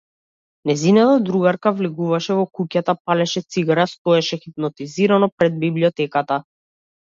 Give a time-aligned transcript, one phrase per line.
[0.69, 6.43] Нејзината другарка влегуваше во куќата, палеше цигара, стоеше хипнотизирано пред библиотеката.